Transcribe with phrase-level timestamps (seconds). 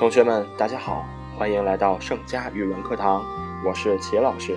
[0.00, 3.22] 同学们，大家好，欢迎来到盛佳语文课堂，
[3.62, 4.56] 我是齐老师。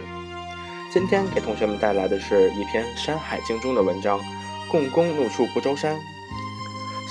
[0.90, 4.18] 今天给同学们带来的是一篇《山海经》中的文章
[4.72, 5.96] 《共工怒触不周山》。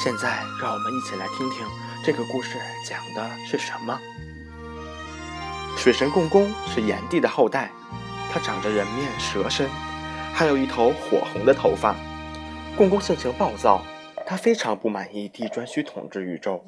[0.02, 1.66] 现在，让我们一起来听听
[2.02, 2.56] 这个故事
[2.88, 4.00] 讲的是什么。
[5.76, 7.70] 水神共工是炎帝的后代，
[8.32, 9.68] 他长着人面蛇身，
[10.32, 11.94] 还有一头火红的头发。
[12.78, 13.82] 共工性情暴躁，
[14.24, 16.64] 他非常不满意帝颛顼统治宇宙。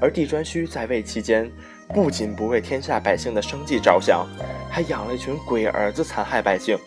[0.00, 1.50] 而帝颛顼在位期间，
[1.94, 4.26] 不仅不为天下百姓的生计着想，
[4.70, 6.78] 还养了一群鬼儿子残害百姓。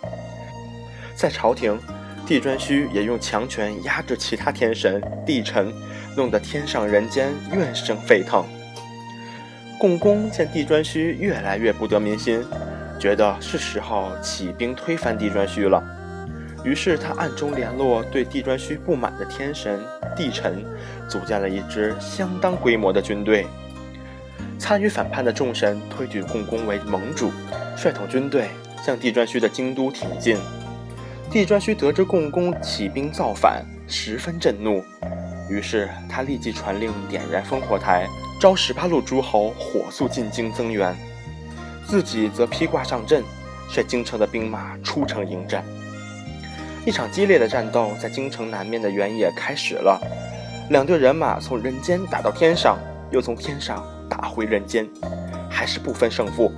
[1.16, 1.80] 在朝廷，
[2.25, 5.73] 帝颛顼也用强权压制其他天神、帝臣，
[6.16, 8.45] 弄得天上人间怨声沸腾。
[9.80, 12.44] 共工见帝颛顼越来越不得民心，
[12.99, 15.83] 觉得是时候起兵推翻帝颛顼了。
[16.63, 19.80] 于是他暗中联络对帝颛顼不满的天神、
[20.17, 20.65] 帝臣，
[21.07, 23.45] 组建了一支相当规模的军队。
[24.59, 27.31] 参与反叛的众神推举共工为盟主，
[27.75, 28.49] 率统军队
[28.83, 30.38] 向帝颛顼的京都挺进。
[31.29, 34.83] 帝颛顼得知共工起兵造反，十分震怒，
[35.49, 38.07] 于是他立即传令点燃烽火台，
[38.39, 40.95] 召十八路诸侯火速进京增援，
[41.85, 43.23] 自己则披挂上阵，
[43.69, 45.63] 率京城的兵马出城迎战。
[46.88, 49.99] 一场激烈的战斗在京城南面的原野开始了，
[50.69, 52.79] 两队人马从人间打到天上，
[53.11, 54.88] 又从天上打回人间，
[55.49, 56.49] 还是不分胜负。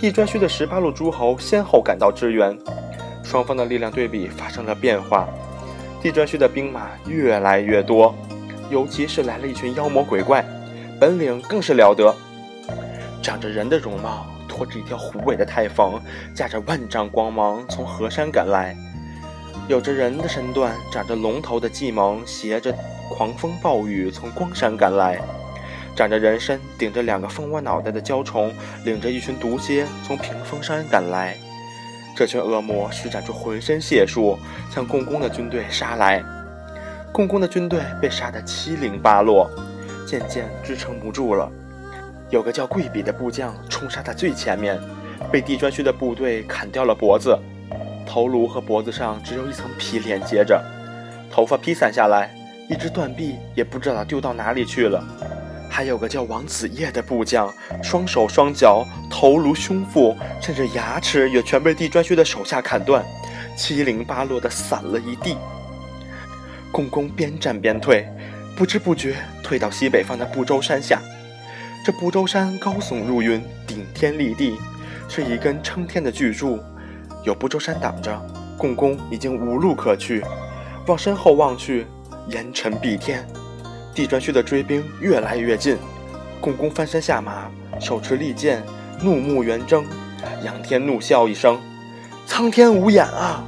[0.00, 2.58] 地颛顼的十八路诸侯先后赶到支援，
[3.22, 5.28] 双方的力量对比发生了变化。
[6.00, 8.14] 地颛顼的兵马越来越多，
[8.70, 10.42] 尤其是来了一群妖魔鬼怪，
[10.98, 12.14] 本领更是了得。
[13.20, 16.00] 长着人的容貌，拖着一条虎尾的太凤，
[16.34, 18.74] 驾着万丈光芒从河山赶来。
[19.68, 22.74] 有着人的身段、长着龙头的计谋，携着
[23.08, 25.16] 狂风暴雨从光山赶来；
[25.96, 28.52] 长着人身、顶着两个蜂窝脑袋的蛟虫，
[28.84, 31.36] 领着一群毒蝎从屏风山赶来。
[32.14, 34.38] 这群恶魔施展出浑身解数，
[34.70, 36.22] 向共工的军队杀来。
[37.12, 39.50] 共工的军队被杀得七零八落，
[40.06, 41.50] 渐渐支撑不住了。
[42.30, 44.80] 有个叫贵比的部将冲杀在最前面，
[45.30, 47.38] 被帝颛顼的部队砍掉了脖子。
[48.12, 50.62] 头颅和脖子上只有一层皮连接着，
[51.30, 52.30] 头发披散下来，
[52.68, 55.02] 一只断臂也不知道丢到哪里去了。
[55.70, 57.50] 还有个叫王子业的部将，
[57.82, 63.02] 双手双脚、头颅、胸腹，甚至牙齿也全被地颛顼的手下砍断，
[63.56, 65.34] 七零八落的散了一地。
[66.70, 68.06] 共工边战边退，
[68.54, 71.00] 不知不觉退到西北方的不周山下。
[71.82, 74.58] 这不周山高耸入云，顶天立地，
[75.08, 76.60] 是一根撑天的巨柱。
[77.22, 78.20] 有不周山挡着，
[78.56, 80.24] 共工已经无路可去。
[80.86, 81.86] 往身后望去，
[82.28, 83.26] 烟尘蔽天。
[83.94, 85.76] 帝颛顼的追兵越来越近，
[86.40, 88.62] 共工翻身下马，手持利剑，
[89.02, 89.84] 怒目圆睁，
[90.44, 91.60] 仰天怒笑一声
[92.26, 93.44] ：“苍天无眼啊！”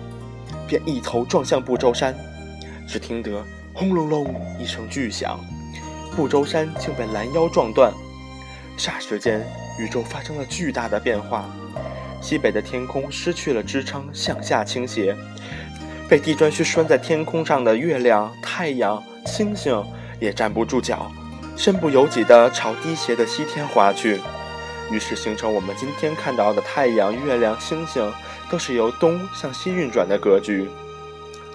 [0.69, 2.15] 便一头撞向不周山。
[2.87, 3.43] 只听得
[3.73, 5.41] 轰隆隆一声巨响，
[6.15, 7.93] 不周山竟被拦腰撞断。
[8.77, 9.45] 霎时间，
[9.79, 11.49] 宇宙发生了巨大的变化。
[12.25, 15.15] 西北的天空失去了支撑，向下倾斜。
[16.09, 19.85] 被帝颛顼拴在天空上的月亮、太阳、星星
[20.19, 21.13] 也站不住脚，
[21.55, 24.19] 身不由己地朝低斜的西天滑去。
[24.91, 28.11] 于是形成我们今天看到的太阳、月亮、星星
[28.51, 30.67] 都是由东向西运转的格局。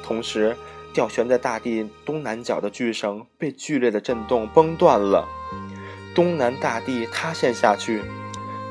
[0.03, 0.56] 同时，
[0.94, 5.28] 吊悬在大地东南角的巨绳被剧烈的震动崩断了，
[6.13, 8.03] 东南大地塌陷下去。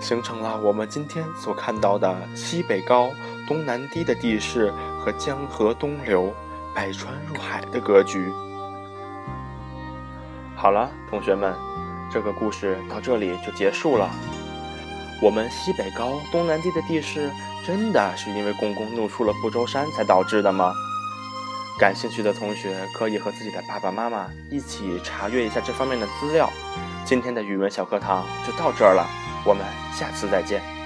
[0.00, 3.10] 形成了我们今天所看到的西北高、
[3.46, 6.32] 东南低的地势和江河东流、
[6.74, 8.32] 百川入海的格局。
[10.56, 11.54] 好了，同学们，
[12.12, 14.10] 这个故事到这里就结束了。
[15.20, 17.30] 我们西北高、东南低的地势，
[17.66, 20.72] 真的是因为共工怒出了不周山才导致的吗？
[21.78, 26.50] 感兴趣的同学可以和自己的爸爸妈妈一起查阅一下这方面的资料。
[27.04, 29.06] 今天的语文小课堂就到这儿了。
[29.44, 30.77] 我们下次再见。